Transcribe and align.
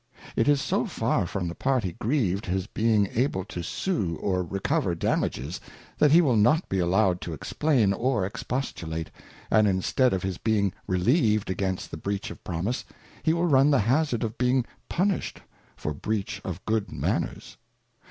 It 0.35 0.47
is 0.47 0.59
so 0.59 0.87
far 0.87 1.27
from 1.27 1.47
the 1.47 1.53
party 1.53 1.95
grieved 1.99 2.47
his 2.47 2.65
being 2.65 3.07
able 3.13 3.45
to 3.45 3.61
sue 3.61 4.17
or 4.19 4.41
recover 4.43 4.95
Damages, 4.95 5.61
that 5.99 6.09
he 6.09 6.21
will 6.21 6.35
not 6.37 6.67
be 6.69 6.79
allowed 6.79 7.21
to 7.21 7.33
explain 7.33 7.93
or 7.93 8.25
expostulate, 8.25 9.11
and 9.51 9.67
instead 9.67 10.11
of 10.11 10.23
his 10.23 10.39
being 10.39 10.73
relieved 10.87 11.51
against 11.51 11.91
the 11.91 11.97
breach 11.97 12.31
of 12.31 12.43
Promise, 12.43 12.83
he 13.21 13.31
will 13.31 13.45
run 13.45 13.69
the 13.69 13.81
hazard 13.81 14.23
of 14.23 14.39
being 14.39 14.65
punished 14.89 15.39
for 15.75 15.93
breach 15.93 16.41
of 16.43 16.65
Good 16.65 16.91
Manners. 16.91 17.57